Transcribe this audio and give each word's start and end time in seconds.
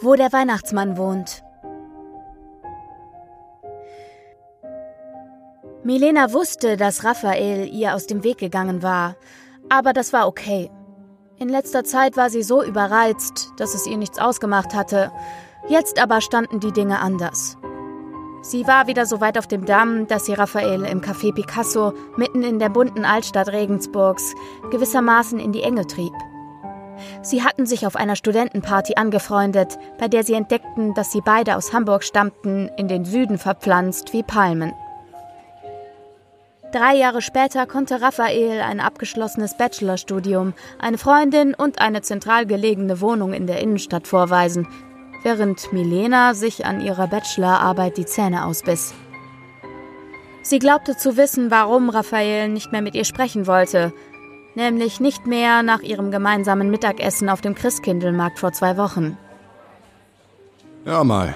Wo 0.00 0.14
der 0.14 0.32
Weihnachtsmann 0.32 0.96
wohnt. 0.96 1.42
Milena 5.82 6.32
wusste, 6.32 6.76
dass 6.76 7.04
Raphael 7.04 7.68
ihr 7.68 7.94
aus 7.94 8.06
dem 8.06 8.22
Weg 8.22 8.38
gegangen 8.38 8.82
war, 8.82 9.16
aber 9.68 9.92
das 9.92 10.12
war 10.12 10.28
okay. 10.28 10.70
In 11.38 11.48
letzter 11.48 11.84
Zeit 11.84 12.16
war 12.16 12.30
sie 12.30 12.42
so 12.42 12.62
überreizt, 12.62 13.50
dass 13.56 13.74
es 13.74 13.86
ihr 13.86 13.96
nichts 13.96 14.18
ausgemacht 14.18 14.74
hatte. 14.74 15.10
Jetzt 15.68 16.00
aber 16.02 16.20
standen 16.20 16.60
die 16.60 16.72
Dinge 16.72 17.00
anders. 17.00 17.56
Sie 18.42 18.66
war 18.66 18.86
wieder 18.86 19.04
so 19.04 19.20
weit 19.20 19.36
auf 19.36 19.46
dem 19.46 19.66
Damm, 19.66 20.06
dass 20.06 20.26
sie 20.26 20.34
Raphael 20.34 20.84
im 20.84 21.00
Café 21.00 21.34
Picasso 21.34 21.92
mitten 22.16 22.42
in 22.42 22.58
der 22.58 22.68
bunten 22.68 23.04
Altstadt 23.04 23.48
Regensburgs 23.48 24.34
gewissermaßen 24.70 25.38
in 25.38 25.52
die 25.52 25.62
Enge 25.62 25.86
trieb. 25.86 26.12
Sie 27.22 27.42
hatten 27.42 27.66
sich 27.66 27.86
auf 27.86 27.96
einer 27.96 28.16
Studentenparty 28.16 28.94
angefreundet, 28.96 29.78
bei 29.98 30.08
der 30.08 30.24
sie 30.24 30.34
entdeckten, 30.34 30.94
dass 30.94 31.12
sie 31.12 31.20
beide 31.24 31.56
aus 31.56 31.72
Hamburg 31.72 32.04
stammten, 32.04 32.70
in 32.76 32.88
den 32.88 33.04
Süden 33.04 33.38
verpflanzt 33.38 34.12
wie 34.12 34.22
Palmen. 34.22 34.72
Drei 36.72 36.96
Jahre 36.96 37.22
später 37.22 37.66
konnte 37.66 38.02
Raphael 38.02 38.60
ein 38.60 38.80
abgeschlossenes 38.80 39.56
Bachelorstudium, 39.56 40.52
eine 40.78 40.98
Freundin 40.98 41.54
und 41.54 41.80
eine 41.80 42.02
zentral 42.02 42.44
gelegene 42.44 43.00
Wohnung 43.00 43.32
in 43.32 43.46
der 43.46 43.60
Innenstadt 43.60 44.06
vorweisen, 44.06 44.68
während 45.22 45.72
Milena 45.72 46.34
sich 46.34 46.66
an 46.66 46.82
ihrer 46.82 47.06
Bachelorarbeit 47.06 47.96
die 47.96 48.04
Zähne 48.04 48.44
ausbiss. 48.44 48.92
Sie 50.42 50.58
glaubte 50.58 50.96
zu 50.96 51.16
wissen, 51.16 51.50
warum 51.50 51.88
Raphael 51.88 52.48
nicht 52.48 52.70
mehr 52.70 52.82
mit 52.82 52.94
ihr 52.94 53.04
sprechen 53.04 53.46
wollte, 53.46 53.92
nämlich 54.58 55.00
nicht 55.00 55.26
mehr 55.26 55.62
nach 55.62 55.80
ihrem 55.80 56.10
gemeinsamen 56.10 56.70
Mittagessen 56.70 57.30
auf 57.30 57.40
dem 57.40 57.54
Christkindlmarkt 57.54 58.38
vor 58.38 58.52
zwei 58.52 58.76
Wochen. 58.76 59.16
Ja 60.84 61.02
mal, 61.04 61.34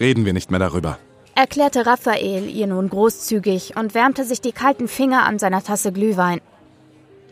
reden 0.00 0.24
wir 0.24 0.32
nicht 0.32 0.50
mehr 0.50 0.60
darüber 0.60 0.98
erklärte 1.34 1.86
Raphael 1.86 2.48
ihr 2.48 2.66
nun 2.66 2.88
großzügig 2.88 3.76
und 3.76 3.94
wärmte 3.94 4.24
sich 4.24 4.40
die 4.40 4.52
kalten 4.52 4.88
Finger 4.88 5.24
an 5.24 5.38
seiner 5.38 5.62
Tasse 5.62 5.92
Glühwein. 5.92 6.40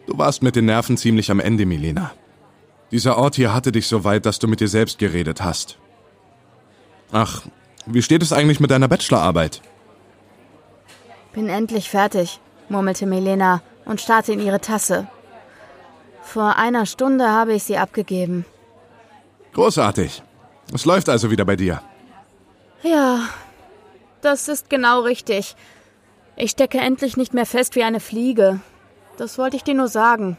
Du 0.06 0.19
warst 0.19 0.43
mit 0.43 0.56
den 0.56 0.67
Nerven 0.67 0.97
ziemlich 0.97 1.31
am 1.31 1.41
Ende, 1.41 1.65
Milena. 1.65 2.12
Dieser 2.91 3.17
Ort 3.17 3.37
hier 3.37 3.55
hatte 3.55 3.73
dich 3.73 3.87
so 3.87 4.05
weit, 4.05 4.27
dass 4.27 4.39
du 4.39 4.48
mit 4.48 4.61
dir 4.61 4.69
selbst 4.69 4.98
geredet 4.98 5.43
hast. 5.43 5.78
Ach, 7.12 7.43
wie 7.87 8.03
steht 8.03 8.23
es 8.23 8.33
eigentlich 8.33 8.61
mit 8.61 8.70
deiner 8.70 8.89
Bachelorarbeit? 8.89 9.62
Bin 11.33 11.48
endlich 11.48 11.89
fertig, 11.89 12.41
murmelte 12.69 13.06
Milena 13.06 13.62
und 13.84 14.00
starrte 14.00 14.33
in 14.33 14.41
ihre 14.41 14.61
Tasse. 14.61 15.09
Vor 16.23 16.56
einer 16.56 16.87
Stunde 16.87 17.28
habe 17.28 17.53
ich 17.55 17.65
sie 17.65 17.77
abgegeben. 17.77 18.47
Großartig. 19.53 20.23
Es 20.73 20.84
läuft 20.87 21.09
also 21.09 21.31
wieder 21.31 21.45
bei 21.45 21.56
dir. 21.56 21.83
Ja, 22.83 23.28
das 24.23 24.48
ist 24.48 24.70
genau 24.70 25.00
richtig. 25.00 25.56
Ich 26.37 26.53
stecke 26.53 26.78
endlich 26.78 27.17
nicht 27.17 27.34
mehr 27.34 27.47
fest 27.47 27.77
wie 27.77 27.83
eine 27.83 28.00
Fliege. 28.00 28.61
Das 29.19 29.37
wollte 29.37 29.56
ich 29.56 29.65
dir 29.65 29.75
nur 29.75 29.89
sagen. 29.89 30.39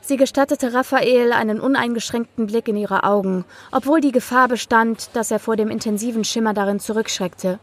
Sie 0.00 0.16
gestattete 0.16 0.72
Raphael 0.72 1.32
einen 1.32 1.60
uneingeschränkten 1.60 2.46
Blick 2.46 2.68
in 2.68 2.76
ihre 2.76 3.04
Augen, 3.04 3.44
obwohl 3.72 4.00
die 4.00 4.12
Gefahr 4.12 4.48
bestand, 4.48 5.10
dass 5.14 5.30
er 5.30 5.38
vor 5.38 5.56
dem 5.56 5.68
intensiven 5.68 6.24
Schimmer 6.24 6.54
darin 6.54 6.80
zurückschreckte. 6.80 7.58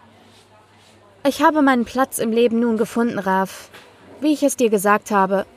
Ich 1.26 1.42
habe 1.42 1.64
meinen 1.64 1.86
Platz 1.86 2.20
im 2.20 2.32
Leben 2.32 2.60
nun 2.60 2.78
gefunden, 2.78 3.18
Raf. 3.18 3.70
Wie 4.22 4.34
ich 4.34 4.44
es 4.44 4.58
dir 4.58 4.70
gesagt 4.70 5.10
habe. 5.10 5.48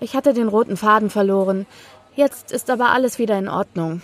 Ich 0.00 0.16
hatte 0.16 0.32
den 0.32 0.48
roten 0.48 0.76
Faden 0.76 1.10
verloren. 1.10 1.66
Jetzt 2.16 2.52
ist 2.52 2.70
aber 2.70 2.90
alles 2.90 3.18
wieder 3.18 3.38
in 3.38 3.48
Ordnung. 3.48 4.02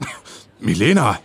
Milena! 0.58 1.18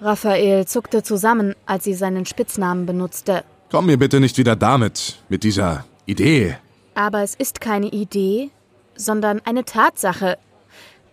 Raphael 0.00 0.66
zuckte 0.66 1.02
zusammen, 1.02 1.54
als 1.66 1.84
sie 1.84 1.94
seinen 1.94 2.24
Spitznamen 2.24 2.86
benutzte. 2.86 3.44
Komm 3.70 3.86
mir 3.86 3.98
bitte 3.98 4.18
nicht 4.18 4.38
wieder 4.38 4.56
damit, 4.56 5.22
mit 5.28 5.44
dieser 5.44 5.84
Idee. 6.06 6.56
Aber 6.94 7.22
es 7.22 7.34
ist 7.34 7.60
keine 7.60 7.88
Idee, 7.88 8.50
sondern 8.96 9.40
eine 9.44 9.64
Tatsache. 9.64 10.38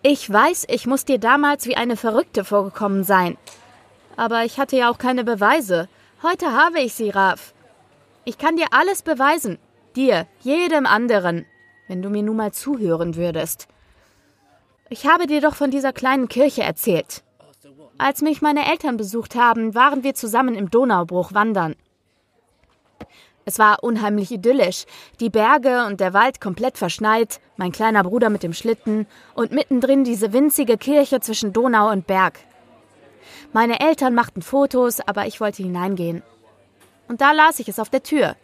Ich 0.02 0.30
weiß, 0.30 0.66
ich 0.68 0.86
muss 0.86 1.04
dir 1.04 1.18
damals 1.18 1.66
wie 1.66 1.76
eine 1.76 1.96
Verrückte 1.96 2.44
vorgekommen 2.44 3.04
sein. 3.04 3.36
Aber 4.16 4.44
ich 4.44 4.58
hatte 4.58 4.76
ja 4.76 4.90
auch 4.90 4.98
keine 4.98 5.22
Beweise. 5.22 5.88
Heute 6.22 6.52
habe 6.52 6.80
ich 6.80 6.94
sie, 6.94 7.10
Raf. 7.10 7.52
Ich 8.24 8.38
kann 8.38 8.56
dir 8.56 8.66
alles 8.72 9.02
beweisen. 9.02 9.58
Dir, 9.94 10.26
jedem 10.40 10.86
anderen. 10.86 11.46
Wenn 11.88 12.02
du 12.02 12.10
mir 12.10 12.22
nun 12.22 12.36
mal 12.36 12.52
zuhören 12.52 13.16
würdest. 13.16 13.66
Ich 14.90 15.06
habe 15.06 15.26
dir 15.26 15.40
doch 15.40 15.54
von 15.54 15.70
dieser 15.70 15.92
kleinen 15.92 16.28
Kirche 16.28 16.62
erzählt. 16.62 17.22
Als 17.98 18.22
mich 18.22 18.40
meine 18.40 18.70
Eltern 18.70 18.96
besucht 18.96 19.34
haben, 19.34 19.74
waren 19.74 20.04
wir 20.04 20.14
zusammen 20.14 20.54
im 20.54 20.70
Donaubruch 20.70 21.34
wandern. 21.34 21.74
Es 23.44 23.58
war 23.58 23.82
unheimlich 23.82 24.30
idyllisch. 24.30 24.84
Die 25.20 25.30
Berge 25.30 25.86
und 25.86 26.00
der 26.00 26.12
Wald 26.12 26.40
komplett 26.40 26.76
verschneit, 26.76 27.40
mein 27.56 27.72
kleiner 27.72 28.04
Bruder 28.04 28.28
mit 28.28 28.42
dem 28.42 28.52
Schlitten 28.52 29.06
und 29.34 29.52
mittendrin 29.52 30.04
diese 30.04 30.34
winzige 30.34 30.76
Kirche 30.76 31.20
zwischen 31.20 31.54
Donau 31.54 31.90
und 31.90 32.06
Berg. 32.06 32.40
Meine 33.54 33.80
Eltern 33.80 34.14
machten 34.14 34.42
Fotos, 34.42 35.00
aber 35.00 35.26
ich 35.26 35.40
wollte 35.40 35.62
hineingehen. 35.62 36.22
Und 37.08 37.22
da 37.22 37.32
las 37.32 37.58
ich 37.58 37.68
es 37.68 37.78
auf 37.78 37.88
der 37.88 38.02
Tür. 38.02 38.36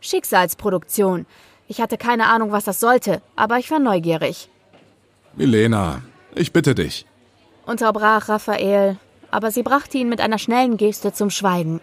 Schicksalsproduktion. 0.00 1.26
Ich 1.68 1.80
hatte 1.80 1.98
keine 1.98 2.26
Ahnung, 2.26 2.52
was 2.52 2.64
das 2.64 2.80
sollte, 2.80 3.22
aber 3.34 3.58
ich 3.58 3.70
war 3.70 3.78
neugierig. 3.78 4.48
Milena, 5.34 6.02
ich 6.34 6.52
bitte 6.52 6.74
dich 6.74 7.06
unterbrach 7.66 8.28
Raphael, 8.28 8.96
aber 9.30 9.50
sie 9.50 9.62
brachte 9.62 9.98
ihn 9.98 10.08
mit 10.08 10.20
einer 10.20 10.38
schnellen 10.38 10.76
Geste 10.76 11.12
zum 11.12 11.30
Schweigen. 11.30 11.80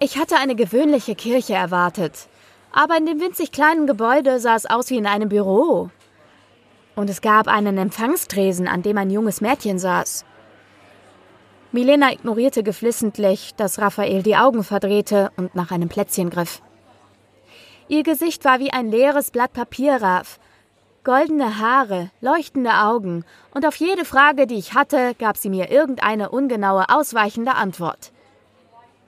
Ich 0.00 0.18
hatte 0.18 0.36
eine 0.36 0.56
gewöhnliche 0.56 1.14
Kirche 1.14 1.54
erwartet, 1.54 2.28
aber 2.72 2.96
in 2.96 3.06
dem 3.06 3.20
winzig 3.20 3.52
kleinen 3.52 3.86
Gebäude 3.86 4.40
sah 4.40 4.56
es 4.56 4.66
aus 4.66 4.90
wie 4.90 4.96
in 4.96 5.06
einem 5.06 5.28
Büro. 5.28 5.90
Und 6.96 7.10
es 7.10 7.20
gab 7.20 7.46
einen 7.46 7.78
Empfangstresen, 7.78 8.66
an 8.66 8.82
dem 8.82 8.98
ein 8.98 9.10
junges 9.10 9.40
Mädchen 9.40 9.78
saß. 9.78 10.24
Milena 11.70 12.12
ignorierte 12.12 12.62
geflissentlich, 12.62 13.54
dass 13.56 13.78
Raphael 13.78 14.22
die 14.22 14.36
Augen 14.36 14.64
verdrehte 14.64 15.30
und 15.36 15.54
nach 15.54 15.70
einem 15.70 15.88
Plätzchen 15.88 16.30
griff. 16.30 16.62
Ihr 17.88 18.02
Gesicht 18.02 18.44
war 18.44 18.58
wie 18.58 18.70
ein 18.70 18.90
leeres 18.90 19.30
Blatt 19.30 19.54
Papier, 19.54 20.02
Raf, 20.02 20.38
goldene 21.04 21.58
Haare, 21.58 22.10
leuchtende 22.20 22.74
Augen, 22.74 23.24
und 23.54 23.64
auf 23.64 23.76
jede 23.76 24.04
Frage, 24.04 24.46
die 24.46 24.56
ich 24.56 24.74
hatte, 24.74 25.14
gab 25.18 25.38
sie 25.38 25.48
mir 25.48 25.70
irgendeine 25.70 26.28
ungenaue, 26.28 26.90
ausweichende 26.90 27.54
Antwort. 27.54 28.12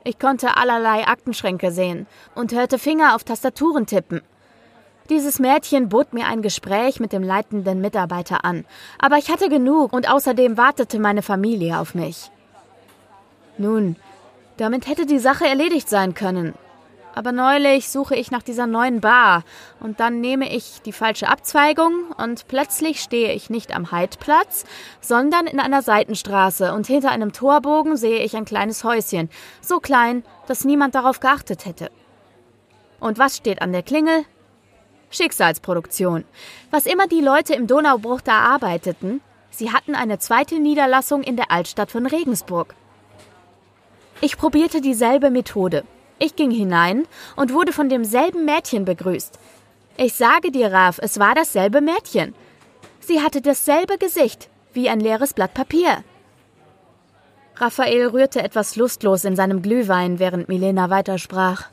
Ich 0.02 0.18
konnte 0.18 0.56
allerlei 0.56 1.06
Aktenschränke 1.06 1.72
sehen 1.72 2.06
und 2.34 2.54
hörte 2.54 2.78
Finger 2.78 3.14
auf 3.14 3.22
Tastaturen 3.22 3.84
tippen. 3.84 4.22
Dieses 5.10 5.40
Mädchen 5.40 5.90
bot 5.90 6.14
mir 6.14 6.26
ein 6.26 6.40
Gespräch 6.40 7.00
mit 7.00 7.12
dem 7.12 7.22
leitenden 7.22 7.82
Mitarbeiter 7.82 8.46
an, 8.46 8.64
aber 8.98 9.18
ich 9.18 9.30
hatte 9.30 9.50
genug 9.50 9.92
und 9.92 10.08
außerdem 10.08 10.56
wartete 10.56 10.98
meine 10.98 11.20
Familie 11.20 11.80
auf 11.80 11.94
mich. 11.94 12.30
Nun, 13.58 13.96
damit 14.56 14.86
hätte 14.86 15.04
die 15.04 15.18
Sache 15.18 15.46
erledigt 15.46 15.90
sein 15.90 16.14
können, 16.14 16.54
aber 17.14 17.32
neulich 17.32 17.88
suche 17.88 18.14
ich 18.14 18.30
nach 18.30 18.42
dieser 18.42 18.66
neuen 18.66 19.00
Bar 19.00 19.44
und 19.80 20.00
dann 20.00 20.20
nehme 20.20 20.54
ich 20.54 20.82
die 20.82 20.92
falsche 20.92 21.28
Abzweigung 21.28 22.12
und 22.16 22.46
plötzlich 22.48 23.00
stehe 23.00 23.32
ich 23.32 23.50
nicht 23.50 23.74
am 23.74 23.90
Heidplatz, 23.90 24.64
sondern 25.00 25.46
in 25.46 25.60
einer 25.60 25.82
Seitenstraße 25.82 26.72
und 26.72 26.86
hinter 26.86 27.10
einem 27.10 27.32
Torbogen 27.32 27.96
sehe 27.96 28.22
ich 28.22 28.36
ein 28.36 28.44
kleines 28.44 28.84
Häuschen, 28.84 29.28
so 29.60 29.80
klein, 29.80 30.24
dass 30.46 30.64
niemand 30.64 30.94
darauf 30.94 31.20
geachtet 31.20 31.66
hätte. 31.66 31.90
Und 33.00 33.18
was 33.18 33.36
steht 33.36 33.62
an 33.62 33.72
der 33.72 33.82
Klingel? 33.82 34.24
Schicksalsproduktion. 35.10 36.24
Was 36.70 36.86
immer 36.86 37.08
die 37.08 37.20
Leute 37.20 37.54
im 37.54 37.66
Donaubruch 37.66 38.20
da 38.20 38.38
arbeiteten, 38.40 39.20
sie 39.50 39.72
hatten 39.72 39.94
eine 39.94 40.18
zweite 40.18 40.60
Niederlassung 40.60 41.22
in 41.22 41.36
der 41.36 41.50
Altstadt 41.50 41.90
von 41.90 42.06
Regensburg. 42.06 42.74
Ich 44.20 44.36
probierte 44.36 44.80
dieselbe 44.80 45.30
Methode. 45.30 45.84
Ich 46.22 46.36
ging 46.36 46.50
hinein 46.50 47.06
und 47.34 47.54
wurde 47.54 47.72
von 47.72 47.88
demselben 47.88 48.44
Mädchen 48.44 48.84
begrüßt. 48.84 49.38
Ich 49.96 50.14
sage 50.14 50.52
dir, 50.52 50.70
Raf, 50.70 50.98
es 51.00 51.18
war 51.18 51.34
dasselbe 51.34 51.80
Mädchen. 51.80 52.34
Sie 53.00 53.22
hatte 53.22 53.40
dasselbe 53.40 53.96
Gesicht, 53.96 54.50
wie 54.74 54.90
ein 54.90 55.00
leeres 55.00 55.32
Blatt 55.32 55.54
Papier. 55.54 56.04
Raphael 57.56 58.08
rührte 58.08 58.42
etwas 58.42 58.76
lustlos 58.76 59.24
in 59.24 59.34
seinem 59.34 59.62
Glühwein, 59.62 60.18
während 60.18 60.48
Milena 60.48 60.90
weitersprach. 60.90 61.70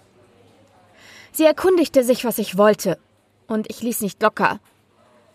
Sie 1.34 1.46
erkundigte 1.46 2.04
sich, 2.04 2.24
was 2.24 2.38
ich 2.38 2.58
wollte, 2.58 2.98
und 3.48 3.70
ich 3.70 3.82
ließ 3.82 4.00
nicht 4.00 4.22
locker. 4.22 4.60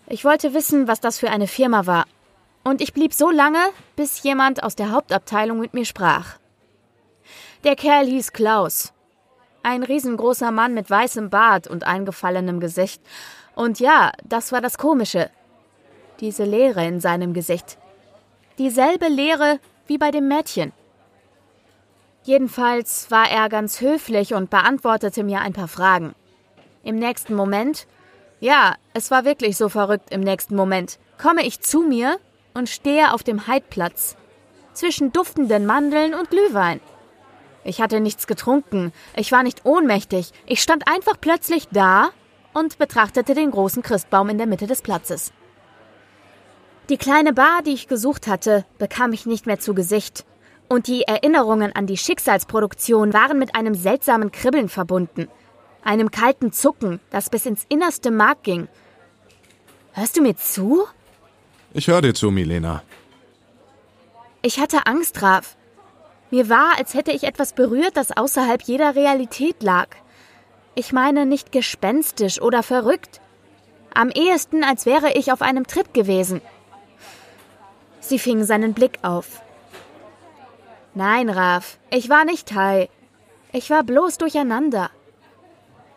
Ich 0.06 0.24
wollte 0.24 0.54
wissen, 0.54 0.88
was 0.88 1.00
das 1.00 1.18
für 1.18 1.30
eine 1.30 1.48
Firma 1.48 1.86
war, 1.86 2.06
und 2.64 2.80
ich 2.80 2.94
blieb 2.94 3.12
so 3.12 3.30
lange, 3.30 3.62
bis 3.94 4.22
jemand 4.22 4.62
aus 4.62 4.74
der 4.74 4.90
Hauptabteilung 4.90 5.60
mit 5.60 5.74
mir 5.74 5.84
sprach. 5.84 6.38
Der 7.64 7.76
Kerl 7.76 8.06
hieß 8.06 8.32
Klaus, 8.32 8.92
ein 9.62 9.82
riesengroßer 9.82 10.50
Mann 10.50 10.74
mit 10.74 10.88
weißem 10.90 11.30
Bart 11.30 11.66
und 11.68 11.84
eingefallenem 11.84 12.60
Gesicht. 12.60 13.02
Und 13.54 13.80
ja, 13.80 14.12
das 14.24 14.52
war 14.52 14.60
das 14.60 14.78
Komische. 14.78 15.30
Diese 16.20 16.44
Leere 16.44 16.86
in 16.86 17.00
seinem 17.00 17.32
Gesicht. 17.32 17.78
Dieselbe 18.58 19.08
Lehre 19.08 19.58
wie 19.86 19.98
bei 19.98 20.10
dem 20.10 20.28
Mädchen. 20.28 20.72
Jedenfalls 22.24 23.10
war 23.10 23.28
er 23.30 23.48
ganz 23.48 23.80
höflich 23.80 24.34
und 24.34 24.50
beantwortete 24.50 25.24
mir 25.24 25.40
ein 25.40 25.52
paar 25.52 25.68
Fragen. 25.68 26.14
Im 26.84 26.96
nächsten 26.96 27.34
Moment, 27.34 27.86
ja, 28.40 28.74
es 28.94 29.10
war 29.10 29.24
wirklich 29.24 29.56
so 29.56 29.68
verrückt 29.68 30.10
im 30.10 30.20
nächsten 30.20 30.54
Moment, 30.54 30.98
komme 31.20 31.44
ich 31.44 31.60
zu 31.60 31.82
mir 31.82 32.18
und 32.54 32.68
stehe 32.68 33.12
auf 33.12 33.22
dem 33.22 33.46
Heidplatz 33.46 34.16
zwischen 34.72 35.12
duftenden 35.12 35.66
Mandeln 35.66 36.14
und 36.14 36.30
Glühwein. 36.30 36.80
Ich 37.64 37.80
hatte 37.80 38.00
nichts 38.00 38.26
getrunken, 38.26 38.92
ich 39.16 39.30
war 39.30 39.42
nicht 39.42 39.64
ohnmächtig, 39.64 40.32
ich 40.46 40.60
stand 40.60 40.88
einfach 40.88 41.20
plötzlich 41.20 41.68
da 41.70 42.10
und 42.54 42.78
betrachtete 42.78 43.34
den 43.34 43.50
großen 43.50 43.82
Christbaum 43.82 44.28
in 44.30 44.38
der 44.38 44.46
Mitte 44.46 44.66
des 44.66 44.82
Platzes. 44.82 45.32
Die 46.88 46.96
kleine 46.96 47.32
Bar, 47.32 47.62
die 47.64 47.72
ich 47.72 47.86
gesucht 47.86 48.26
hatte, 48.26 48.64
bekam 48.78 49.12
ich 49.12 49.26
nicht 49.26 49.46
mehr 49.46 49.60
zu 49.60 49.74
Gesicht, 49.74 50.24
und 50.68 50.86
die 50.86 51.02
Erinnerungen 51.02 51.70
an 51.76 51.86
die 51.86 51.98
Schicksalsproduktion 51.98 53.12
waren 53.12 53.38
mit 53.38 53.54
einem 53.54 53.74
seltsamen 53.74 54.32
Kribbeln 54.32 54.70
verbunden, 54.70 55.28
einem 55.84 56.10
kalten 56.10 56.50
Zucken, 56.50 56.98
das 57.10 57.28
bis 57.28 57.44
ins 57.44 57.66
innerste 57.68 58.10
Mark 58.10 58.42
ging. 58.42 58.68
Hörst 59.92 60.16
du 60.16 60.22
mir 60.22 60.34
zu? 60.36 60.86
Ich 61.74 61.88
höre 61.88 62.00
dir 62.00 62.14
zu, 62.14 62.30
Milena. 62.30 62.82
Ich 64.40 64.58
hatte 64.58 64.86
Angst, 64.86 65.20
Raf. 65.20 65.56
Mir 66.32 66.48
war, 66.48 66.78
als 66.78 66.94
hätte 66.94 67.12
ich 67.12 67.24
etwas 67.24 67.52
berührt, 67.52 67.94
das 67.98 68.16
außerhalb 68.16 68.62
jeder 68.62 68.96
Realität 68.96 69.62
lag. 69.62 69.88
Ich 70.74 70.90
meine 70.90 71.26
nicht 71.26 71.52
gespenstisch 71.52 72.40
oder 72.40 72.62
verrückt. 72.62 73.20
Am 73.92 74.08
ehesten, 74.08 74.64
als 74.64 74.86
wäre 74.86 75.12
ich 75.12 75.30
auf 75.30 75.42
einem 75.42 75.66
Trip 75.66 75.92
gewesen. 75.92 76.40
Sie 78.00 78.18
fing 78.18 78.44
seinen 78.44 78.72
Blick 78.72 79.00
auf. 79.02 79.42
Nein, 80.94 81.28
Raf, 81.28 81.76
ich 81.90 82.08
war 82.08 82.24
nicht 82.24 82.54
high. 82.54 82.88
Ich 83.52 83.68
war 83.68 83.82
bloß 83.82 84.16
durcheinander. 84.16 84.88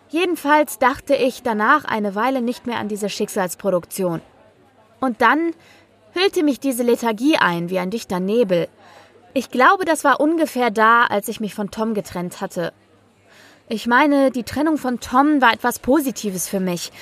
Jedenfalls 0.09 0.79
dachte 0.79 1.15
ich 1.15 1.43
danach 1.43 1.85
eine 1.85 2.13
Weile 2.13 2.41
nicht 2.41 2.67
mehr 2.67 2.79
an 2.79 2.89
diese 2.89 3.07
Schicksalsproduktion. 3.07 4.19
Und 4.99 5.21
dann 5.21 5.53
hüllte 6.11 6.43
mich 6.43 6.59
diese 6.59 6.83
Lethargie 6.83 7.37
ein 7.37 7.69
wie 7.69 7.79
ein 7.79 7.89
dichter 7.89 8.19
Nebel. 8.19 8.67
Ich 9.37 9.51
glaube, 9.51 9.83
das 9.83 10.05
war 10.05 10.21
ungefähr 10.21 10.71
da, 10.71 11.03
als 11.07 11.27
ich 11.27 11.41
mich 11.41 11.53
von 11.53 11.69
Tom 11.69 11.93
getrennt 11.93 12.39
hatte. 12.39 12.71
Ich 13.67 13.85
meine, 13.85 14.31
die 14.31 14.43
Trennung 14.43 14.77
von 14.77 15.01
Tom 15.01 15.41
war 15.41 15.51
etwas 15.51 15.79
Positives 15.79 16.47
für 16.47 16.61
mich. 16.61 16.93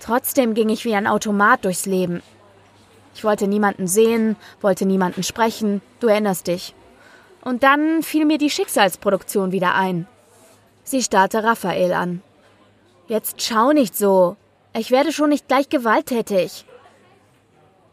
Trotzdem 0.00 0.54
ging 0.54 0.70
ich 0.70 0.84
wie 0.84 0.96
ein 0.96 1.06
Automat 1.06 1.64
durchs 1.64 1.86
Leben. 1.86 2.20
Ich 3.14 3.22
wollte 3.22 3.46
niemanden 3.46 3.86
sehen, 3.86 4.34
wollte 4.60 4.86
niemanden 4.86 5.22
sprechen, 5.22 5.80
du 6.00 6.08
erinnerst 6.08 6.48
dich. 6.48 6.74
Und 7.42 7.62
dann 7.62 8.02
fiel 8.02 8.24
mir 8.24 8.38
die 8.38 8.50
Schicksalsproduktion 8.50 9.52
wieder 9.52 9.76
ein. 9.76 10.08
Sie 10.82 11.00
starrte 11.00 11.44
Raphael 11.44 11.92
an. 11.92 12.22
Jetzt 13.06 13.40
schau 13.40 13.70
nicht 13.70 13.96
so. 13.96 14.36
Ich 14.76 14.90
werde 14.90 15.12
schon 15.12 15.30
nicht 15.30 15.46
gleich 15.46 15.68
gewalttätig. 15.68 16.64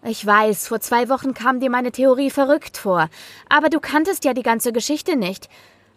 Ich 0.07 0.23
weiß, 0.23 0.67
vor 0.67 0.79
zwei 0.81 1.09
Wochen 1.09 1.33
kam 1.33 1.59
dir 1.59 1.71
meine 1.71 1.91
Theorie 1.91 2.29
verrückt 2.29 2.77
vor. 2.77 3.09
Aber 3.49 3.69
du 3.69 3.79
kanntest 3.79 4.23
ja 4.23 4.35
die 4.35 4.43
ganze 4.43 4.71
Geschichte 4.71 5.15
nicht. 5.15 5.49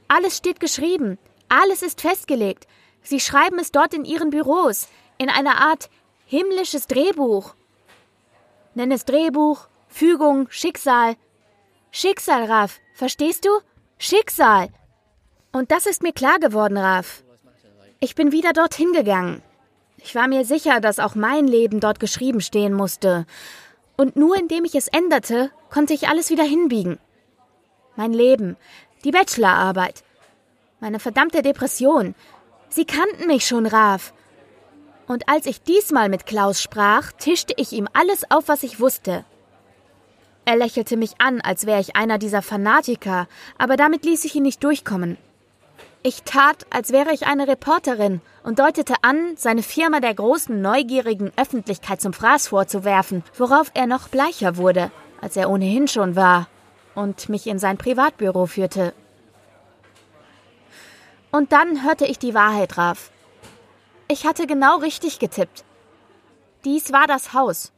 Alles 0.09 0.39
steht 0.39 0.61
geschrieben. 0.61 1.19
Alles 1.51 1.83
ist 1.83 2.01
festgelegt. 2.01 2.67
Sie 3.03 3.21
schreiben 3.21 3.59
es 3.59 3.71
dort 3.71 3.93
in 3.93 4.07
ihren 4.07 4.31
Büros. 4.31 4.89
In 5.19 5.29
einer 5.29 5.61
Art 5.61 5.91
himmlisches 6.25 6.87
Drehbuch. 6.87 7.55
Nenn 8.75 8.93
es 8.93 9.05
Drehbuch, 9.05 9.69
Fügung, 9.89 10.47
Schicksal. 10.49 11.17
Schicksal, 11.91 12.45
Raf. 12.45 12.81
Verstehst 12.95 13.45
du? 13.45 13.51
Schicksal. 13.99 14.69
Und 15.53 15.71
das 15.71 15.85
ist 15.85 16.03
mir 16.03 16.13
klar 16.15 16.39
geworden, 16.39 16.79
Raf. 16.79 17.23
Ich 18.01 18.15
bin 18.15 18.33
wieder 18.33 18.55
dorthin 18.55 18.93
gegangen. 18.93 19.43
Ich 19.99 20.15
war 20.15 20.29
mir 20.29 20.47
sicher, 20.47 20.81
dass 20.81 20.99
auch 20.99 21.15
mein 21.15 21.47
Leben 21.47 21.81
dort 21.81 22.01
geschrieben 22.01 22.41
stehen 22.41 22.73
musste. 22.73 23.27
Und 23.99 24.15
nur 24.15 24.37
indem 24.37 24.65
ich 24.65 24.77
es 24.77 24.87
änderte, 24.87 25.51
konnte 25.71 25.93
ich 25.93 26.09
alles 26.09 26.31
wieder 26.31 26.45
hinbiegen. 26.45 26.99
Mein 27.97 28.13
Leben, 28.13 28.57
die 29.05 29.11
Bachelorarbeit, 29.11 30.05
meine 30.79 31.01
verdammte 31.01 31.43
Depression. 31.43 32.15
Sie 32.69 32.85
kannten 32.85 33.27
mich 33.27 33.45
schon, 33.45 33.67
Raf. 33.67 34.15
Und 35.09 35.29
als 35.29 35.47
ich 35.47 35.63
diesmal 35.63 36.09
mit 36.09 36.27
Klaus 36.27 36.63
sprach, 36.63 37.11
tischte 37.11 37.55
ich 37.57 37.73
ihm 37.73 37.89
alles 37.93 38.31
auf, 38.31 38.47
was 38.47 38.63
ich 38.63 38.79
wusste. 38.79 39.25
Er 40.45 40.57
lächelte 40.57 40.97
mich 40.97 41.21
an, 41.21 41.41
als 41.41 41.67
wäre 41.67 41.81
ich 41.81 41.97
einer 41.97 42.19
dieser 42.19 42.41
Fanatiker, 42.41 43.27
aber 43.59 43.77
damit 43.77 44.05
ließ 44.05 44.25
ich 44.25 44.37
ihn 44.37 44.45
nicht 44.45 44.63
durchkommen. 44.63 45.19
Ich 46.09 46.23
tat, 46.23 46.65
als 46.71 46.91
wäre 46.91 47.13
ich 47.13 47.27
eine 47.27 47.47
Reporterin 47.47 48.23
und 48.43 48.61
deutete 48.61 48.95
an, 49.03 49.37
seine 49.37 49.63
Firma 49.63 50.01
der 50.01 50.15
großen, 50.15 50.59
neugierigen 50.59 51.33
Öffentlichkeit 51.37 52.01
zum 52.01 52.15
Fraß 52.15 52.49
vorzuwerfen, 52.49 53.23
worauf 53.37 53.71
er 53.75 53.87
noch 53.87 54.09
bleicher 54.09 54.57
wurde, 54.57 54.91
als 55.21 55.37
er 55.37 55.51
ohnehin 55.51 55.87
schon 55.87 56.17
war, 56.17 56.49
und 56.95 57.29
mich 57.29 57.47
in 57.47 57.59
sein 57.59 57.77
Privatbüro 57.77 58.47
führte. 58.47 58.95
Und 61.31 61.53
dann 61.53 61.85
hörte 61.85 62.07
ich 62.07 62.19
die 62.19 62.33
Wahrheit, 62.33 62.79
Raf. 62.79 63.11
Ich 64.11 64.25
hatte 64.25 64.47
genau 64.47 64.79
richtig 64.79 65.19
getippt. 65.19 65.63
Dies 66.65 66.91
war 66.91 67.07
das 67.07 67.35
Haus. 67.35 67.71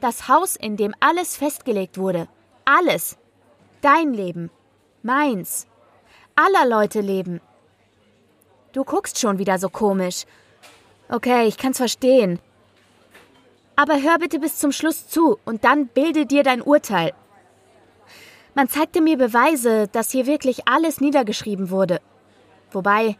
Das 0.00 0.26
Haus, 0.26 0.56
in 0.56 0.76
dem 0.76 0.96
alles 0.98 1.36
festgelegt 1.36 1.96
wurde. 1.96 2.26
Alles. 2.64 3.18
Dein 3.82 4.14
Leben. 4.14 4.50
Meins. 5.04 5.68
Aller 6.34 6.68
Leute 6.68 7.02
Leben. 7.02 7.40
Du 8.78 8.84
guckst 8.84 9.18
schon 9.18 9.40
wieder 9.40 9.58
so 9.58 9.68
komisch. 9.68 10.24
Okay, 11.08 11.48
ich 11.48 11.56
kann's 11.56 11.78
verstehen. 11.78 12.38
Aber 13.74 14.00
hör 14.00 14.20
bitte 14.20 14.38
bis 14.38 14.58
zum 14.58 14.70
Schluss 14.70 15.08
zu 15.08 15.36
und 15.44 15.64
dann 15.64 15.88
bilde 15.88 16.26
dir 16.26 16.44
dein 16.44 16.62
Urteil. 16.62 17.12
Man 18.54 18.68
zeigte 18.68 19.00
mir 19.00 19.18
Beweise, 19.18 19.88
dass 19.88 20.12
hier 20.12 20.26
wirklich 20.26 20.68
alles 20.68 21.00
niedergeschrieben 21.00 21.70
wurde. 21.70 22.00
Wobei, 22.70 23.16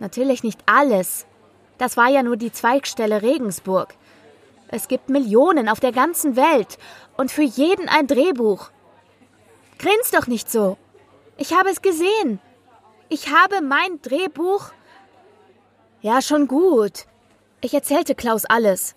natürlich 0.00 0.42
nicht 0.42 0.58
alles. 0.66 1.24
Das 1.78 1.96
war 1.96 2.08
ja 2.08 2.24
nur 2.24 2.36
die 2.36 2.50
Zweigstelle 2.50 3.22
Regensburg. 3.22 3.94
Es 4.66 4.88
gibt 4.88 5.08
Millionen 5.08 5.68
auf 5.68 5.78
der 5.78 5.92
ganzen 5.92 6.34
Welt 6.34 6.78
und 7.16 7.30
für 7.30 7.44
jeden 7.44 7.88
ein 7.88 8.08
Drehbuch. 8.08 8.70
Grins 9.78 10.10
doch 10.10 10.26
nicht 10.26 10.50
so. 10.50 10.78
Ich 11.36 11.52
habe 11.52 11.70
es 11.70 11.80
gesehen. 11.80 12.40
Ich 13.08 13.30
habe 13.30 13.60
mein 13.60 14.00
Drehbuch. 14.02 14.70
Ja, 16.00 16.22
schon 16.22 16.48
gut. 16.48 17.06
Ich 17.60 17.74
erzählte 17.74 18.14
Klaus 18.14 18.44
alles. 18.44 18.94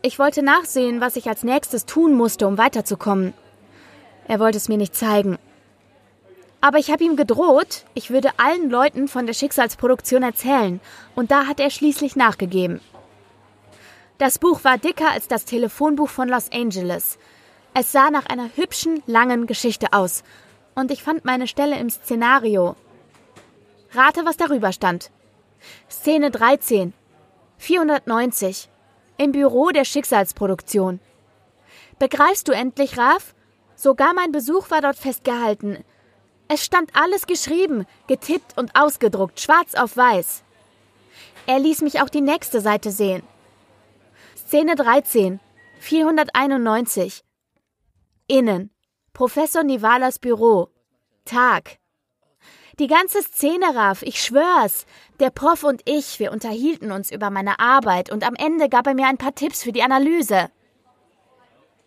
Ich 0.00 0.18
wollte 0.18 0.42
nachsehen, 0.42 1.00
was 1.00 1.16
ich 1.16 1.28
als 1.28 1.42
nächstes 1.42 1.86
tun 1.86 2.14
musste, 2.14 2.46
um 2.46 2.56
weiterzukommen. 2.56 3.34
Er 4.26 4.40
wollte 4.40 4.58
es 4.58 4.68
mir 4.68 4.78
nicht 4.78 4.94
zeigen. 4.94 5.38
Aber 6.60 6.78
ich 6.78 6.90
habe 6.90 7.04
ihm 7.04 7.16
gedroht, 7.16 7.84
ich 7.94 8.10
würde 8.10 8.30
allen 8.36 8.68
Leuten 8.68 9.06
von 9.06 9.26
der 9.26 9.34
Schicksalsproduktion 9.34 10.22
erzählen, 10.22 10.80
und 11.14 11.30
da 11.30 11.46
hat 11.46 11.60
er 11.60 11.70
schließlich 11.70 12.16
nachgegeben. 12.16 12.80
Das 14.18 14.38
Buch 14.38 14.64
war 14.64 14.76
dicker 14.76 15.10
als 15.10 15.28
das 15.28 15.44
Telefonbuch 15.44 16.08
von 16.08 16.28
Los 16.28 16.50
Angeles. 16.52 17.18
Es 17.74 17.92
sah 17.92 18.10
nach 18.10 18.26
einer 18.26 18.50
hübschen, 18.56 19.02
langen 19.06 19.46
Geschichte 19.46 19.92
aus, 19.92 20.24
und 20.78 20.92
ich 20.92 21.02
fand 21.02 21.24
meine 21.24 21.48
Stelle 21.48 21.76
im 21.76 21.90
Szenario. 21.90 22.76
Rate, 23.92 24.24
was 24.24 24.36
darüber 24.36 24.72
stand. 24.72 25.10
Szene 25.90 26.30
13. 26.30 26.92
490. 27.56 28.68
Im 29.16 29.32
Büro 29.32 29.70
der 29.70 29.84
Schicksalsproduktion. 29.84 31.00
Begreifst 31.98 32.46
du 32.46 32.52
endlich, 32.52 32.96
Raf? 32.96 33.34
Sogar 33.74 34.14
mein 34.14 34.30
Besuch 34.30 34.70
war 34.70 34.80
dort 34.80 34.96
festgehalten. 34.96 35.84
Es 36.46 36.64
stand 36.64 36.92
alles 36.94 37.26
geschrieben, 37.26 37.84
getippt 38.06 38.56
und 38.56 38.78
ausgedruckt, 38.78 39.40
schwarz 39.40 39.74
auf 39.74 39.96
weiß. 39.96 40.44
Er 41.46 41.58
ließ 41.58 41.82
mich 41.82 42.00
auch 42.00 42.08
die 42.08 42.20
nächste 42.20 42.60
Seite 42.60 42.92
sehen. 42.92 43.24
Szene 44.36 44.76
13, 44.76 45.40
491. 45.80 47.24
Innen. 48.28 48.70
Professor 49.18 49.64
Nivalas 49.64 50.20
Büro. 50.20 50.68
Tag. 51.24 51.78
Die 52.78 52.86
ganze 52.86 53.20
Szene, 53.20 53.74
Raf, 53.74 54.02
ich 54.02 54.22
schwör's. 54.22 54.86
Der 55.18 55.30
Prof 55.30 55.64
und 55.64 55.82
ich, 55.86 56.20
wir 56.20 56.30
unterhielten 56.30 56.92
uns 56.92 57.10
über 57.10 57.28
meine 57.28 57.58
Arbeit 57.58 58.12
und 58.12 58.24
am 58.24 58.36
Ende 58.36 58.68
gab 58.68 58.86
er 58.86 58.94
mir 58.94 59.08
ein 59.08 59.18
paar 59.18 59.34
Tipps 59.34 59.64
für 59.64 59.72
die 59.72 59.82
Analyse. 59.82 60.52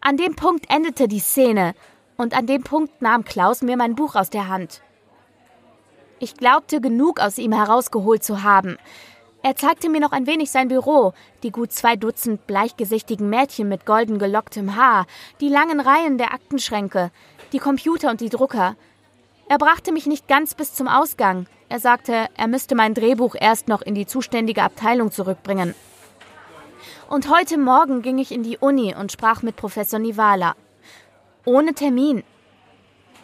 An 0.02 0.18
dem 0.18 0.36
Punkt 0.36 0.66
endete 0.70 1.08
die 1.08 1.22
Szene 1.22 1.74
und 2.18 2.36
an 2.36 2.48
dem 2.48 2.64
Punkt 2.64 3.02
nahm 3.02 3.24
Klaus 3.24 3.62
mir 3.62 3.78
mein 3.78 3.96
Buch 3.96 4.16
aus 4.16 4.30
der 4.30 4.50
Hand. 4.50 4.82
Ich 6.20 6.36
glaubte 6.36 6.82
genug 6.82 7.22
aus 7.22 7.38
ihm 7.38 7.54
herausgeholt 7.54 8.26
zu 8.26 8.44
haben. 8.44 8.78
Er 9.44 9.56
zeigte 9.56 9.90
mir 9.90 10.00
noch 10.00 10.12
ein 10.12 10.28
wenig 10.28 10.52
sein 10.52 10.68
Büro, 10.68 11.14
die 11.42 11.52
gut 11.52 11.72
zwei 11.72 11.96
Dutzend 11.96 12.46
bleichgesichtigen 12.46 13.28
Mädchen 13.28 13.68
mit 13.70 13.88
golden 13.88 14.20
gelocktem 14.20 14.76
Haar, 14.76 15.08
die 15.40 15.50
langen 15.50 15.80
Reihen 15.80 16.20
der 16.20 16.32
Aktenschränke, 16.32 17.10
die 17.52 17.60
Computer 17.60 18.12
und 18.12 18.22
die 18.22 18.30
Drucker. 18.30 18.76
Er 19.50 19.58
brachte 19.58 19.92
mich 19.92 20.06
nicht 20.06 20.28
ganz 20.28 20.54
bis 20.54 20.76
zum 20.76 20.88
Ausgang. 20.88 21.48
Er 21.70 21.80
sagte, 21.80 22.28
er 22.38 22.48
müsste 22.48 22.76
mein 22.76 22.94
Drehbuch 22.94 23.36
erst 23.40 23.68
noch 23.68 23.82
in 23.82 23.96
die 23.96 24.06
zuständige 24.06 24.62
Abteilung 24.62 25.12
zurückbringen. 25.12 25.74
Und 27.10 27.30
heute 27.30 27.58
Morgen 27.58 28.04
ging 28.04 28.20
ich 28.20 28.32
in 28.32 28.44
die 28.44 28.58
Uni 28.60 28.94
und 28.96 29.12
sprach 29.12 29.42
mit 29.42 29.56
Professor 29.56 30.00
Nivala. 30.00 30.56
Ohne 31.46 31.74
Termin. 31.74 32.24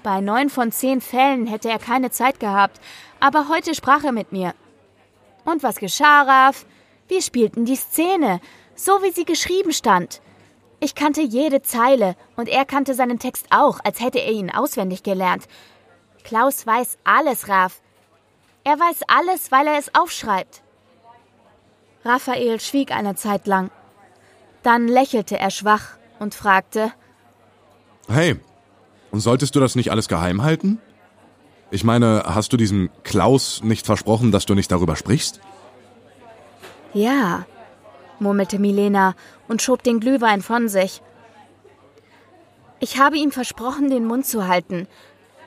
Bei 0.02 0.20
neun 0.20 0.50
von 0.50 0.72
zehn 0.72 1.00
Fällen 1.00 1.46
hätte 1.46 1.70
er 1.70 1.80
keine 1.80 2.10
Zeit 2.10 2.40
gehabt, 2.40 2.82
aber 3.20 3.50
heute 3.50 3.76
sprach 3.76 4.04
er 4.04 4.12
mit 4.12 4.32
mir. 4.32 4.54
Und 5.48 5.64
was 5.64 5.78
geschah, 5.78 6.24
Raf? 6.24 6.66
Wir 7.08 7.22
spielten 7.22 7.64
die 7.64 7.78
Szene, 7.78 8.42
so 8.76 9.02
wie 9.02 9.12
sie 9.12 9.24
geschrieben 9.24 9.72
stand. 9.72 10.22
Ich 10.82 10.94
kannte 10.94 11.22
jede 11.22 11.62
Zeile 11.62 12.18
und 12.36 12.50
er 12.50 12.66
kannte 12.66 12.94
seinen 12.94 13.18
Text 13.18 13.46
auch, 13.50 13.80
als 13.82 14.02
hätte 14.02 14.20
er 14.20 14.34
ihn 14.34 14.52
auswendig 14.52 15.04
gelernt. 15.04 15.48
Klaus 16.26 16.68
weiß 16.68 16.98
alles, 17.06 17.48
Raf. 17.48 17.82
Er 18.66 18.78
weiß 18.78 19.04
alles, 19.08 19.50
weil 19.50 19.68
er 19.68 19.80
es 19.80 19.96
aufschreibt. 19.96 20.64
Raphael 22.04 22.60
schwieg 22.60 22.92
eine 22.92 23.16
Zeit 23.16 23.48
lang. 23.48 23.72
Dann 24.64 24.90
lächelte 24.90 25.40
er 25.40 25.50
schwach 25.50 25.98
und 26.20 26.36
fragte: 26.36 26.92
Hey, 28.10 28.36
und 29.12 29.22
solltest 29.22 29.56
du 29.56 29.62
das 29.62 29.76
nicht 29.76 29.92
alles 29.92 30.10
geheim 30.10 30.42
halten? 30.42 30.82
Ich 31.70 31.84
meine, 31.84 32.24
hast 32.26 32.54
du 32.54 32.58
diesem 32.58 32.90
Klaus 33.04 33.62
nicht 33.64 33.86
versprochen, 33.86 34.32
dass 34.32 34.46
du 34.46 34.56
nicht 34.56 34.72
darüber 34.72 34.96
sprichst? 34.96 35.42
Ja, 36.94 37.46
murmelte 38.20 38.58
Milena 38.58 39.16
und 39.48 39.62
schob 39.62 39.84
den 39.84 40.00
Glühwein 40.00 40.42
von 40.42 40.70
sich. 40.70 41.02
Ich 42.80 43.00
habe 43.00 43.18
ihm 43.18 43.32
versprochen, 43.32 43.90
den 43.90 44.06
Mund 44.06 44.26
zu 44.26 44.48
halten. 44.48 44.88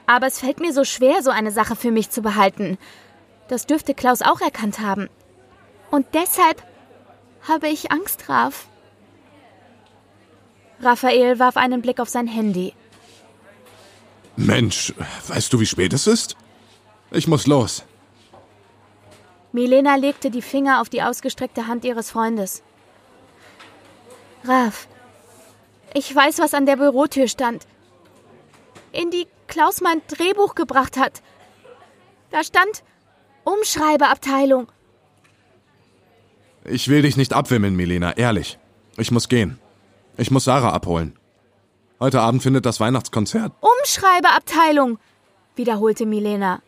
Aber 0.07 0.27
es 0.27 0.41
fällt 0.41 0.61
mir 0.61 0.73
so 0.73 0.85
schwer, 0.85 1.23
so 1.23 1.31
eine 1.31 1.53
Sache 1.53 1.77
für 1.77 1.91
mich 1.91 2.11
zu 2.11 2.21
behalten. 2.21 2.77
Das 3.49 3.67
dürfte 3.67 3.95
Klaus 3.95 4.23
auch 4.23 4.41
erkannt 4.41 4.81
haben. 4.81 5.09
Und 5.91 6.07
deshalb 6.15 6.63
habe 7.49 7.69
ich 7.69 7.91
Angst, 7.93 8.29
Raf. 8.29 8.67
Raphael 10.81 11.39
warf 11.39 11.57
einen 11.57 11.83
Blick 11.83 12.01
auf 12.01 12.09
sein 12.09 12.27
Handy. 12.27 12.75
Mensch, 14.47 14.95
weißt 15.29 15.53
du, 15.53 15.61
wie 15.61 15.67
spät 15.67 15.93
es 15.93 16.07
ist? 16.07 16.37
Ich 17.11 17.27
muss 17.27 17.47
los. 17.47 17.85
Milena 19.53 19.97
legte 19.97 20.31
die 20.31 20.43
Finger 20.43 20.81
auf 20.81 20.89
die 20.89 21.03
ausgestreckte 21.03 21.67
Hand 21.67 21.85
ihres 21.85 22.11
Freundes. 22.11 22.63
Raf, 24.45 24.89
ich 25.93 26.15
weiß, 26.15 26.39
was 26.39 26.55
an 26.55 26.67
der 26.67 26.77
Bürotür 26.77 27.29
stand. 27.29 27.67
In 28.93 29.11
die 29.11 29.27
Klaus 29.47 29.81
mein 29.81 30.01
Drehbuch 30.09 30.55
gebracht 30.55 30.97
hat. 30.97 31.23
Da 32.31 32.43
stand 32.45 32.83
Umschreibeabteilung. 33.45 34.69
Ich 36.65 36.89
will 36.89 37.03
dich 37.03 37.17
nicht 37.17 37.33
abwimmeln, 37.33 37.75
Milena, 37.75 38.17
ehrlich. 38.17 38.59
Ich 38.97 39.11
muss 39.11 39.29
gehen. 39.29 39.59
Ich 40.17 40.31
muss 40.31 40.45
Sarah 40.45 40.73
abholen. 40.73 41.19
Heute 42.01 42.23
Abend 42.23 42.43
findet 42.43 42.65
das 42.65 42.81
Weihnachtskonzert. 42.81 43.53
Umschreibeabteilung, 43.61 44.99
wiederholte 45.55 46.07
Milena. 46.07 46.63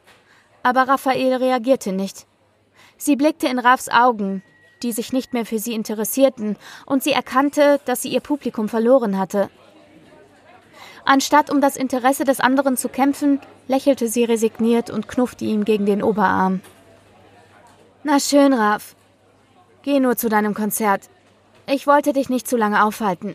Aber 0.62 0.82
Raphael 0.82 1.36
reagierte 1.36 1.90
nicht. 1.92 2.26
Sie 2.98 3.16
blickte 3.16 3.48
in 3.48 3.58
Rafs 3.58 3.88
Augen, 3.88 4.42
die 4.82 4.92
sich 4.92 5.14
nicht 5.14 5.32
mehr 5.32 5.46
für 5.46 5.58
sie 5.58 5.72
interessierten, 5.72 6.56
und 6.84 7.02
sie 7.02 7.12
erkannte, 7.12 7.80
dass 7.86 8.02
sie 8.02 8.10
ihr 8.10 8.20
Publikum 8.20 8.68
verloren 8.68 9.18
hatte. 9.18 9.48
Anstatt 11.06 11.50
um 11.50 11.62
das 11.62 11.76
Interesse 11.76 12.24
des 12.24 12.40
anderen 12.40 12.76
zu 12.76 12.90
kämpfen, 12.90 13.40
lächelte 13.68 14.08
sie 14.08 14.24
resigniert 14.24 14.90
und 14.90 15.08
knuffte 15.08 15.46
ihm 15.46 15.64
gegen 15.64 15.86
den 15.86 16.02
Oberarm. 16.02 16.60
Na 18.04 18.20
schön, 18.20 18.52
Raf. 18.52 18.94
Geh 19.82 19.98
nur 19.98 20.16
zu 20.16 20.28
deinem 20.28 20.52
Konzert. 20.52 21.08
Ich 21.66 21.86
wollte 21.86 22.12
dich 22.12 22.28
nicht 22.28 22.46
zu 22.46 22.58
lange 22.58 22.84
aufhalten. 22.84 23.34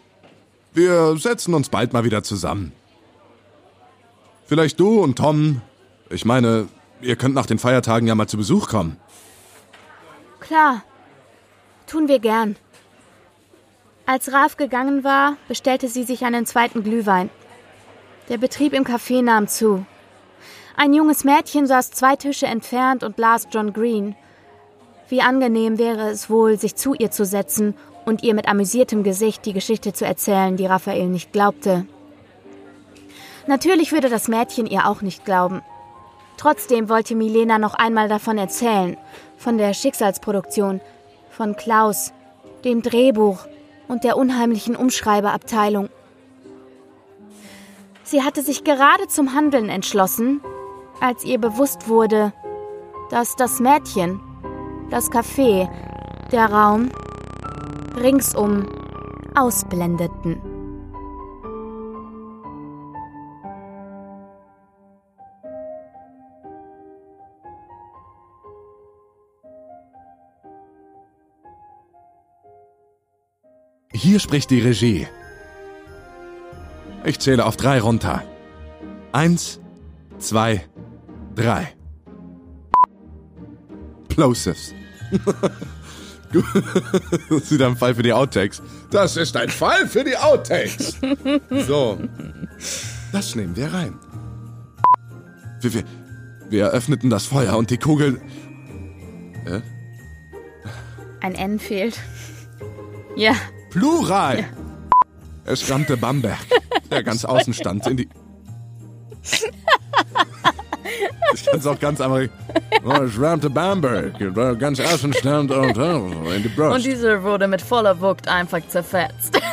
Wir 0.78 1.18
setzen 1.18 1.56
uns 1.56 1.70
bald 1.70 1.92
mal 1.92 2.04
wieder 2.04 2.22
zusammen. 2.22 2.72
Vielleicht 4.46 4.80
du 4.80 5.02
und 5.02 5.18
Tom. 5.18 5.62
Ich 6.12 6.24
meine, 6.24 6.68
ihr 7.02 7.16
könnt 7.16 7.34
nach 7.34 7.48
den 7.48 7.58
Feiertagen 7.58 8.08
ja 8.08 8.14
mal 8.14 8.28
zu 8.28 8.38
Besuch 8.38 8.70
kommen. 8.70 8.96
Klar. 10.40 10.84
Tun 11.88 12.08
wir 12.08 12.20
gern. 12.20 12.58
Als 14.06 14.32
Raf 14.32 14.56
gegangen 14.56 15.04
war, 15.04 15.38
bestellte 15.48 15.88
sie 15.88 16.04
sich 16.04 16.24
einen 16.26 16.46
zweiten 16.46 16.84
Glühwein. 16.84 17.32
Der 18.30 18.38
Betrieb 18.38 18.74
im 18.74 18.84
Café 18.84 19.24
nahm 19.24 19.48
zu. 19.48 19.84
Ein 20.76 20.94
junges 20.94 21.24
Mädchen 21.24 21.66
saß 21.66 21.90
zwei 21.90 22.16
Tische 22.18 22.46
entfernt 22.46 23.04
und 23.04 23.18
las 23.18 23.48
John 23.50 23.74
Green. 23.74 24.16
Wie 25.10 25.22
angenehm 25.22 25.80
wäre 25.80 26.12
es 26.12 26.30
wohl, 26.30 26.60
sich 26.60 26.76
zu 26.76 26.94
ihr 26.94 27.10
zu 27.10 27.26
setzen 27.26 27.74
und 28.08 28.24
ihr 28.24 28.34
mit 28.34 28.48
amüsiertem 28.48 29.04
Gesicht 29.04 29.46
die 29.46 29.52
Geschichte 29.52 29.92
zu 29.92 30.06
erzählen, 30.06 30.56
die 30.56 30.66
Raphael 30.66 31.08
nicht 31.08 31.34
glaubte. 31.34 31.86
Natürlich 33.48 33.92
würde 33.92 34.10
das 34.10 34.30
Mädchen 34.30 34.66
ihr 34.66 34.88
auch 34.88 35.02
nicht 35.02 35.26
glauben. 35.26 35.62
Trotzdem 36.38 36.88
wollte 36.88 37.16
Milena 37.16 37.60
noch 37.60 37.74
einmal 37.74 38.08
davon 38.08 38.38
erzählen, 38.38 38.96
von 39.38 39.58
der 39.58 39.74
Schicksalsproduktion, 39.74 40.80
von 41.30 41.58
Klaus, 41.58 42.14
dem 42.64 42.82
Drehbuch 42.82 43.40
und 43.90 44.06
der 44.06 44.16
unheimlichen 44.16 44.78
Umschreiberabteilung. 44.78 45.90
Sie 48.04 48.24
hatte 48.24 48.42
sich 48.42 48.64
gerade 48.64 49.08
zum 49.10 49.34
Handeln 49.34 49.68
entschlossen, 49.68 50.40
als 51.02 51.26
ihr 51.26 51.40
bewusst 51.40 51.90
wurde, 51.90 52.32
dass 53.10 53.36
das 53.36 53.60
Mädchen, 53.60 54.22
das 54.90 55.12
Café, 55.12 55.70
der 56.32 56.46
Raum 56.46 56.90
ringsum 57.98 58.66
ausblendeten. 59.36 60.42
Hier 73.94 74.20
spricht 74.20 74.52
die 74.52 74.62
Regie. 74.62 75.08
Ich 77.04 77.20
zähle 77.20 77.46
auf 77.46 77.58
drei 77.58 77.80
runter. 77.80 78.24
Eins, 79.12 79.60
zwei, 80.20 80.66
drei. 81.36 81.76
Plosives. 84.10 84.74
das 87.30 87.52
ist 87.52 87.62
ein 87.62 87.78
Fall 87.78 87.96
für 87.96 88.04
die 88.04 88.14
Outtakes. 88.14 88.62
Das 88.92 89.18
ist 89.18 89.36
ein 89.36 89.50
Fall 89.50 89.88
für 89.88 90.04
die 90.04 90.18
Outtakes. 90.18 90.98
So. 91.68 91.98
Das 93.12 93.36
nehmen 93.36 93.56
wir 93.56 93.74
rein. 93.74 93.94
Wir, 95.62 95.74
wir, 95.74 95.84
wir 96.50 96.64
eröffneten 96.66 97.10
das 97.10 97.26
Feuer 97.26 97.58
und 97.58 97.70
die 97.70 97.78
Kugel. 97.78 98.22
Äh? 99.46 99.62
Ein 101.22 101.36
N 101.36 101.60
fehlt. 101.60 102.00
Ja. 103.16 103.36
Plural. 103.72 104.40
Ja. 104.40 104.46
Es 105.46 105.70
rammte 105.72 105.96
Bamberg, 105.96 106.38
der 106.92 107.04
ganz 107.04 107.24
außen 107.24 107.54
stand, 107.54 107.88
in 107.88 107.98
die. 107.98 108.10
Ich 111.34 111.46
kann 111.46 111.60
es 111.60 111.68
auch 111.68 111.80
ganz 111.80 112.02
einfach. 112.02 112.28
Oh, 112.84 113.04
es 113.04 113.20
rammte 113.20 113.50
Bamberg, 113.50 114.14
ganz 114.60 114.80
außen 114.80 115.14
stand 115.14 115.52
und 115.52 115.78
in 115.78 116.44
die 116.44 116.50
Brust. 116.50 116.76
Und 116.76 116.86
dieser 116.86 117.22
wurde 117.24 117.48
mit 117.48 117.62
voller 117.62 118.00
Wucht 118.00 118.28
einfach 118.28 118.62
zerfetzt. 118.68 119.40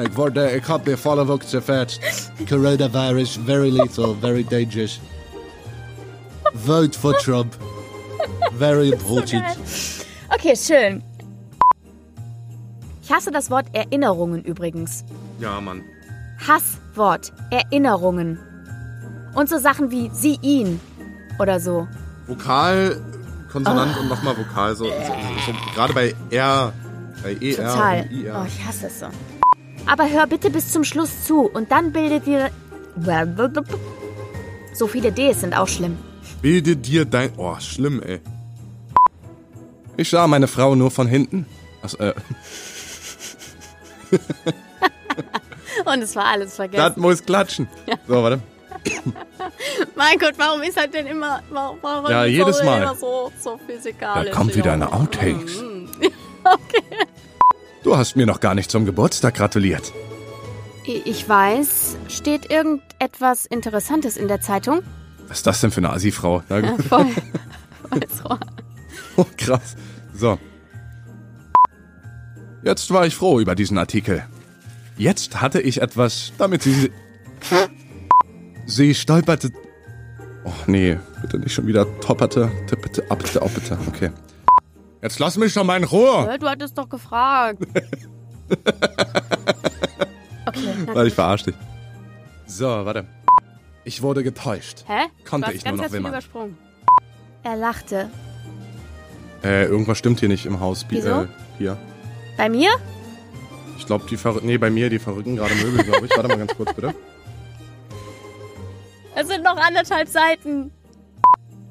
Ich 0.00 0.16
wurde, 0.16 0.56
ich 0.56 0.68
hab 0.68 0.86
mir 0.86 0.96
voller 0.96 1.26
Wucht 1.26 1.48
zerfetzt. 1.48 2.00
Coronavirus, 2.48 3.40
very 3.44 3.68
lethal, 3.68 4.14
very 4.20 4.44
dangerous. 4.44 5.00
Vote 6.54 6.96
for 6.96 7.14
Trump. 7.18 7.56
Very 8.56 8.90
important. 8.92 9.44
Okay, 10.32 10.54
schön. 10.54 11.02
Ich 13.02 13.12
hasse 13.12 13.32
das 13.32 13.50
Wort 13.50 13.66
Erinnerungen 13.72 14.44
übrigens. 14.44 15.04
Ja, 15.40 15.60
Mann. 15.60 15.82
Hasswort. 16.46 17.32
Erinnerungen. 17.50 18.38
Und 19.38 19.48
so 19.48 19.56
Sachen 19.58 19.92
wie 19.92 20.10
sie, 20.12 20.36
ihn 20.42 20.80
oder 21.38 21.60
so. 21.60 21.86
Vokal, 22.26 23.00
Konsonant 23.52 23.94
oh. 23.96 24.00
und 24.00 24.08
nochmal 24.08 24.36
Vokal. 24.36 24.74
So, 24.74 24.86
so, 24.86 24.90
so, 24.90 25.52
gerade 25.76 25.94
bei 25.94 26.12
R, 26.30 26.72
bei 27.22 27.34
ER 27.34 27.54
Total. 27.54 28.02
und 28.02 28.10
IR. 28.10 28.42
Oh, 28.42 28.46
ich 28.48 28.66
hasse 28.66 28.88
es 28.88 28.98
so. 28.98 29.06
Aber 29.86 30.10
hör 30.10 30.26
bitte 30.26 30.50
bis 30.50 30.72
zum 30.72 30.82
Schluss 30.82 31.24
zu 31.24 31.42
und 31.42 31.70
dann 31.70 31.92
bildet 31.92 32.26
dir... 32.26 32.50
So 34.74 34.88
viele 34.88 35.12
Ds 35.12 35.42
sind 35.42 35.56
auch 35.56 35.68
schlimm. 35.68 35.96
Bilde 36.42 36.74
dir 36.74 37.04
dein... 37.04 37.30
Oh, 37.36 37.54
schlimm, 37.60 38.02
ey. 38.02 38.18
Ich 39.96 40.10
sah 40.10 40.26
meine 40.26 40.48
Frau 40.48 40.74
nur 40.74 40.90
von 40.90 41.06
hinten. 41.06 41.46
Ach, 41.82 41.94
äh, 42.00 42.12
Und 45.84 46.02
es 46.02 46.16
war 46.16 46.24
alles 46.24 46.48
das 46.48 46.56
vergessen. 46.56 47.00
muss 47.00 47.24
klatschen. 47.24 47.68
So, 48.08 48.20
warte. 48.20 48.42
Mein 49.98 50.16
Gott, 50.20 50.34
warum 50.38 50.62
ist 50.62 50.76
das 50.76 50.90
denn 50.90 51.06
immer, 51.08 51.42
warum, 51.50 51.78
warum 51.82 52.08
Ja, 52.08 52.24
ist 52.24 52.30
jedes 52.30 52.62
Mal. 52.62 52.82
immer 52.82 52.94
so, 52.94 53.32
so 53.40 53.58
physikalisch? 53.66 54.30
Da 54.30 54.36
kommt 54.36 54.54
wieder 54.54 54.72
eine 54.72 54.84
Ja. 54.84 54.92
Outtakes. 54.92 55.62
Okay. 56.44 56.82
Du 57.82 57.96
hast 57.96 58.16
mir 58.16 58.24
noch 58.24 58.40
gar 58.40 58.54
nicht 58.54 58.70
zum 58.70 58.86
Geburtstag 58.86 59.34
gratuliert. 59.34 59.92
Ich 60.86 61.28
weiß, 61.28 61.96
steht 62.08 62.50
irgendetwas 62.50 63.44
Interessantes 63.44 64.16
in 64.16 64.28
der 64.28 64.40
Zeitung? 64.40 64.80
Was 65.26 65.38
ist 65.38 65.46
das 65.46 65.60
denn 65.60 65.70
für 65.72 65.78
eine 65.78 65.90
Assi-Frau? 65.90 66.42
Na 66.48 66.60
gut. 66.60 66.82
Voll. 66.84 67.06
Oh, 69.16 69.26
krass. 69.36 69.74
So. 70.14 70.38
Jetzt 72.62 72.90
war 72.92 73.04
ich 73.04 73.16
froh 73.16 73.40
über 73.40 73.54
diesen 73.56 73.76
Artikel. 73.76 74.24
Jetzt 74.96 75.40
hatte 75.40 75.60
ich 75.60 75.82
etwas, 75.82 76.32
damit 76.38 76.62
sie... 76.62 76.90
Sie 78.66 78.94
stolperte... 78.94 79.50
Oh, 80.44 80.52
nee. 80.66 80.98
Bitte 81.22 81.38
nicht 81.38 81.52
schon 81.52 81.66
wieder 81.66 81.86
topperte. 82.00 82.50
Tippete, 82.66 83.10
abte, 83.10 83.42
oppete. 83.42 83.78
Okay. 83.88 84.10
Jetzt 85.02 85.18
lass 85.18 85.36
mich 85.36 85.52
doch 85.54 85.64
mal 85.64 85.76
in 85.76 85.84
Ruhe. 85.84 86.36
Du 86.40 86.48
hattest 86.48 86.76
doch 86.78 86.88
gefragt. 86.88 87.58
Okay, 90.46 90.60
Weil 90.86 91.06
ich 91.06 91.12
gut. 91.12 91.16
verarscht 91.16 91.46
dich. 91.46 91.54
So, 92.46 92.66
warte. 92.66 93.04
Ich 93.84 94.00
wurde 94.00 94.22
getäuscht. 94.22 94.84
Hä? 94.86 95.08
Konnte 95.28 95.48
du 95.48 95.52
hast 95.52 95.56
ich 95.56 95.64
nur 95.64 95.72
noch 95.74 95.78
ganz 95.82 95.90
viel 95.92 95.98
wimmern. 95.98 96.12
übersprungen. 96.12 96.58
Er 97.42 97.56
lachte. 97.56 98.08
Äh, 99.44 99.66
irgendwas 99.66 99.98
stimmt 99.98 100.20
hier 100.20 100.28
nicht 100.30 100.46
im 100.46 100.58
Haus. 100.60 100.84
Bi- 100.84 100.96
Wieso? 100.96 101.22
Äh, 101.22 101.26
hier. 101.58 101.76
Bei 102.38 102.48
mir? 102.48 102.70
Ich 103.76 103.84
glaube, 103.86 104.06
die 104.08 104.16
verrücken... 104.16 104.46
Nee, 104.46 104.56
bei 104.58 104.70
mir, 104.70 104.88
die 104.90 104.98
verrücken 104.98 105.36
gerade 105.36 105.54
Möbel, 105.56 105.84
glaube 105.84 106.06
ich. 106.06 106.16
Warte 106.16 106.28
mal 106.28 106.38
ganz 106.38 106.54
kurz, 106.56 106.72
bitte. 106.72 106.94
Es 109.20 109.26
sind 109.26 109.42
noch 109.42 109.56
anderthalb 109.56 110.06
Seiten. 110.06 110.70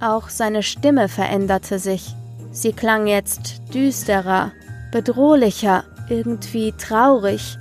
Auch 0.01 0.27
seine 0.27 0.63
Stimme 0.63 1.07
veränderte 1.07 1.79
sich. 1.79 2.13
Sie 2.51 2.73
klang 2.73 3.07
jetzt 3.07 3.61
düsterer, 3.73 4.51
bedrohlicher, 4.91 5.85
irgendwie 6.09 6.73
traurig 6.73 7.57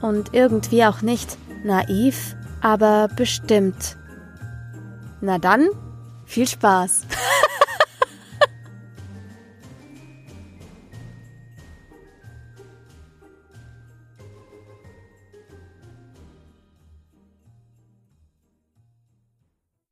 und 0.00 0.34
irgendwie 0.34 0.84
auch 0.84 1.02
nicht 1.02 1.38
naiv, 1.62 2.34
aber 2.62 3.06
bestimmt. 3.14 3.96
Na 5.20 5.38
dann, 5.38 5.68
viel 6.26 6.48
Spaß. 6.48 7.02